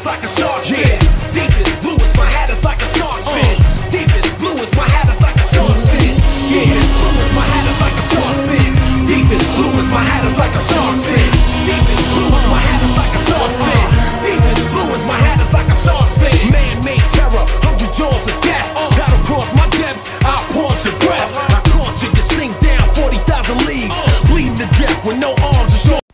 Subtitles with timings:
[0.00, 0.96] is like a shark's fin.
[1.28, 3.56] Deepest blue is my hat is like a shark's fin.
[3.92, 6.16] Deepest blue is my hat is like a shark's fin.
[6.48, 8.70] Yeah, blue is my hat is like a shark's fin.
[9.04, 11.28] Deepest blue is my hat is like a shark's fin.
[11.68, 13.86] Deepest blue is my hat is like a shark's fin.
[14.24, 16.48] Deepest blue is my hat is like a shark's fin.
[16.48, 18.68] Man-made terror, hundred jaws of death.
[18.96, 21.28] Battle cross my depths, I'll pause your breath.
[21.52, 23.96] I caught you, you sink down 40,000 leagues.
[24.32, 26.08] Bleeding to death with no arms and shoulders.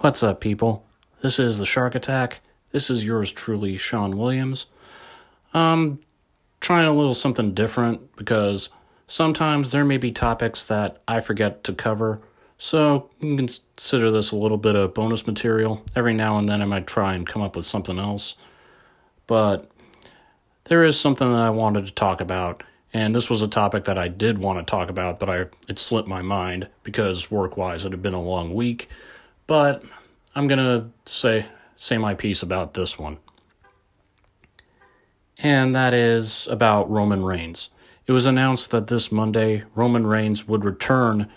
[0.00, 0.88] What's up, people?
[1.22, 2.40] This is the Shark Attack.
[2.72, 4.66] This is yours truly, Sean Williams.
[5.54, 6.00] Um,
[6.60, 8.70] trying a little something different because
[9.06, 12.20] sometimes there may be topics that I forget to cover.
[12.58, 15.84] So you can consider this a little bit of bonus material.
[15.94, 18.34] Every now and then I might try and come up with something else.
[19.28, 19.70] But
[20.64, 23.98] there is something that I wanted to talk about, and this was a topic that
[23.98, 27.92] I did want to talk about, but I it slipped my mind because work-wise it
[27.92, 28.88] had been a long week.
[29.46, 29.84] But
[30.34, 33.18] I'm gonna say say my piece about this one,
[35.38, 37.68] and that is about Roman Reigns.
[38.06, 41.30] It was announced that this Monday Roman Reigns would return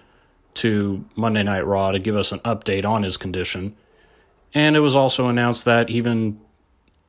[0.56, 3.76] to Monday Night Raw to give us an update on his condition,
[4.54, 6.40] and it was also announced that even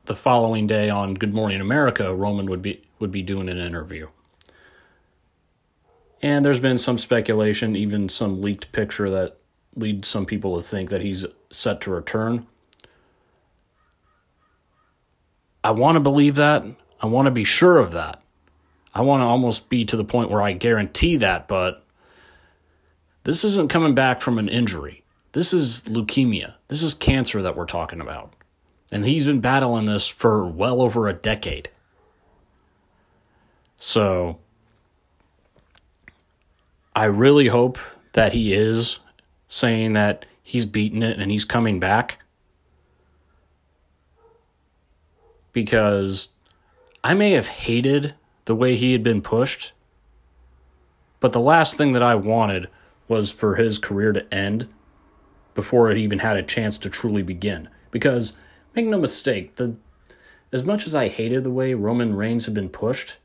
[0.05, 4.09] the following day on Good Morning America, Roman would be would be doing an interview.
[6.21, 9.37] And there's been some speculation, even some leaked picture that
[9.75, 12.47] leads some people to think that he's set to return.
[15.63, 16.63] I want to believe that.
[17.01, 18.21] I want to be sure of that.
[18.93, 21.83] I want to almost be to the point where I guarantee that, but
[23.23, 25.03] this isn't coming back from an injury.
[25.33, 26.55] This is leukemia.
[26.69, 28.33] This is cancer that we're talking about.
[28.91, 31.69] And he's been battling this for well over a decade.
[33.77, 34.39] So,
[36.95, 37.77] I really hope
[38.13, 38.99] that he is
[39.47, 42.19] saying that he's beaten it and he's coming back.
[45.51, 46.29] Because
[47.03, 49.73] I may have hated the way he had been pushed,
[51.19, 52.69] but the last thing that I wanted
[53.09, 54.69] was for his career to end
[55.53, 57.67] before it even had a chance to truly begin.
[57.91, 58.37] Because,
[58.73, 59.75] make no mistake, the
[60.53, 63.17] as much as I hated the way Roman Reigns had been pushed,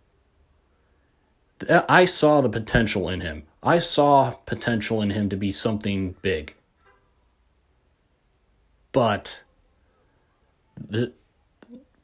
[1.71, 3.45] I saw the potential in him.
[3.63, 6.57] I saw potential in him to be something big.
[8.93, 9.43] But
[10.77, 11.13] the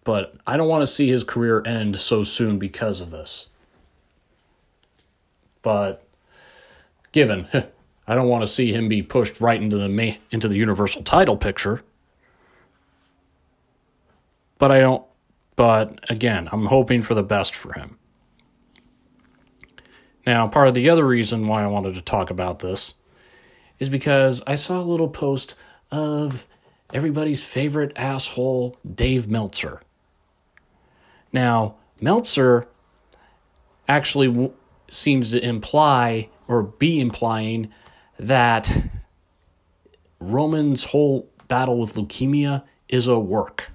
[0.05, 3.51] but I don't want to see his career end so soon because of this.
[5.61, 6.03] But
[7.13, 7.47] given
[8.07, 11.37] I don't want to see him be pushed right into the into the universal title
[11.37, 11.83] picture.
[14.57, 15.05] But I don't
[15.57, 17.99] but again, I'm hoping for the best for him.
[20.25, 22.95] Now, part of the other reason why I wanted to talk about this
[23.79, 25.57] is because I saw a little post
[25.91, 26.47] of
[26.93, 29.81] everybody's favorite asshole, Dave Meltzer.
[31.33, 32.67] Now, Meltzer
[33.87, 34.53] actually w-
[34.89, 37.71] seems to imply or be implying
[38.19, 38.71] that
[40.19, 43.71] Roman's whole battle with leukemia is a work.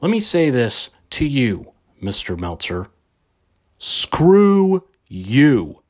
[0.00, 1.72] Let me say this to you,
[2.02, 2.38] Mr.
[2.38, 2.88] Meltzer.
[3.78, 5.82] Screw you.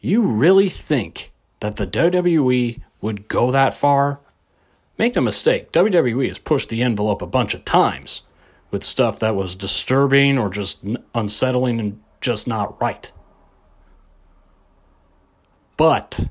[0.00, 4.20] You really think that the WWE would go that far?
[4.96, 8.22] Make no mistake, WWE has pushed the envelope a bunch of times
[8.70, 13.12] with stuff that was disturbing or just unsettling and just not right.
[15.76, 16.28] But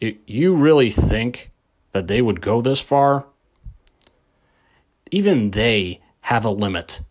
[0.00, 1.50] it, you really think
[1.92, 3.26] that they would go this far?
[5.10, 7.02] Even they have a limit.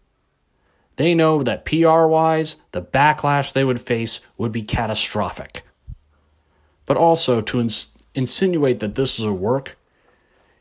[0.96, 5.64] They know that PR wise, the backlash they would face would be catastrophic.
[6.86, 7.60] But also, to
[8.16, 9.78] insinuate that this is a work,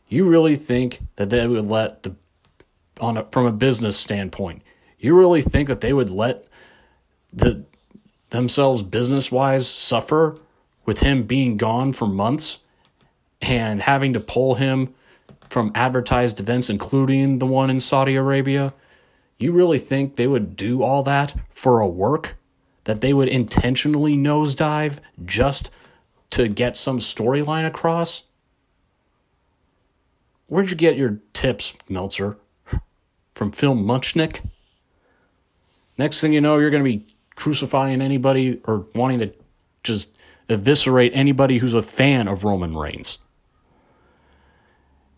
[0.08, 2.14] you really think that they would let the,
[3.00, 4.62] on a, from a business standpoint,
[4.98, 6.44] you really think that they would let
[7.32, 7.64] the
[8.30, 10.38] themselves business wise suffer
[10.84, 12.60] with him being gone for months
[13.40, 14.94] and having to pull him
[15.48, 18.72] from advertised events, including the one in Saudi Arabia?
[19.38, 22.36] You really think they would do all that for a work?
[22.84, 25.70] That they would intentionally nosedive just
[26.30, 28.24] to get some storyline across?
[30.46, 32.36] Where'd you get your tips, Meltzer?
[33.34, 34.44] From Phil Mushnick?
[35.96, 37.06] Next thing you know, you're going to be
[37.36, 39.32] crucifying anybody or wanting to
[39.82, 40.16] just
[40.48, 43.18] eviscerate anybody who's a fan of Roman Reigns.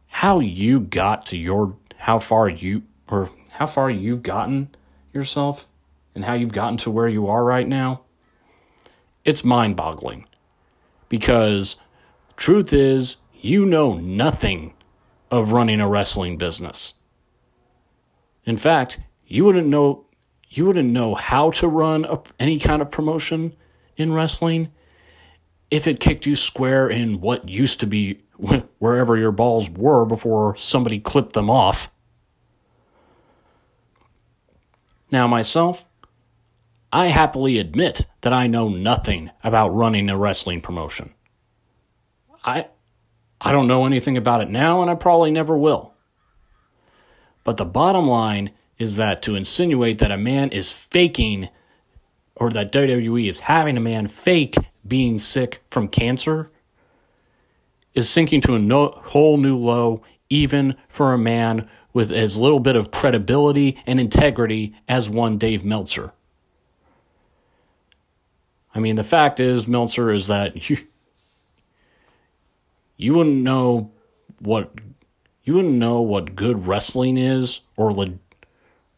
[0.09, 4.75] How you got to your, how far you, or how far you've gotten
[5.13, 5.67] yourself
[6.15, 8.03] and how you've gotten to where you are right now,
[9.25, 10.27] it's mind boggling.
[11.13, 11.77] Because
[12.37, 14.73] truth is, you know nothing
[15.31, 16.95] of running a wrestling business.
[18.47, 20.07] In fact, you wouldn't know
[20.49, 23.55] you wouldn't know how to run a, any kind of promotion
[23.99, 24.73] in wrestling
[25.71, 28.23] if it kicked you square in what used to be
[28.79, 31.91] wherever your balls were before somebody clipped them off.
[35.11, 35.85] Now, myself,
[36.93, 41.15] I happily admit that I know nothing about running a wrestling promotion.
[42.45, 42.67] I
[43.41, 45.95] I don't know anything about it now and I probably never will.
[47.45, 51.49] But the bottom line is that to insinuate that a man is faking
[52.37, 54.57] or that WWE is having a man fake
[54.87, 56.51] being sick from cancer
[57.95, 62.61] is sinking to a no, whole new low, even for a man with as little
[62.61, 66.13] bit of credibility and integrity as one Dave Meltzer.
[68.75, 70.79] I mean, the fact is, Meltzer, is that you,
[72.97, 73.91] you wouldn't know
[74.39, 74.73] what
[75.45, 78.15] you wouldn't know what good wrestling is or le,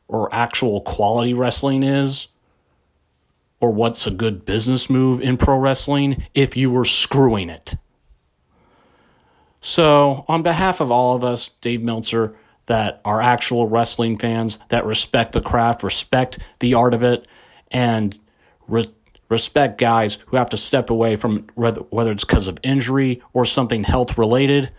[0.09, 2.29] or actual quality wrestling is
[3.61, 7.77] or what's a good business move in pro wrestling if you were screwing it.
[9.61, 12.37] So, on behalf of all of us, Dave Meltzer,
[12.67, 17.27] that are actual wrestling fans, that respect the craft, respect the art of it,
[17.71, 18.19] and
[18.69, 18.93] re-
[19.29, 23.85] respect guys who have to step away from whether, it's because of injury or something
[23.85, 24.71] health related,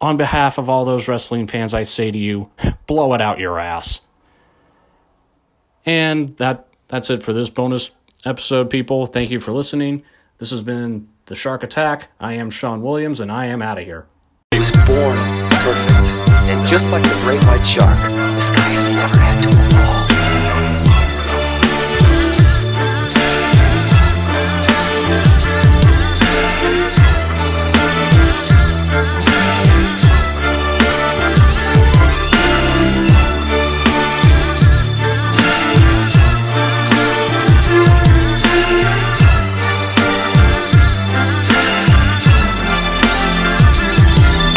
[0.00, 2.50] on behalf of all those wrestling fans, I say to you,
[2.86, 4.02] blow it out your ass.
[5.84, 7.90] And that that's it for this bonus
[8.24, 9.06] episode, people.
[9.06, 10.02] Thank you for listening.
[10.38, 12.08] This has been The Shark Attack.
[12.20, 14.06] I am Sean Williams, and I am out of here.
[14.50, 15.16] He was born
[15.50, 16.10] perfect.
[16.48, 17.98] And just like the great white shark,
[18.34, 19.45] this guy has never had to.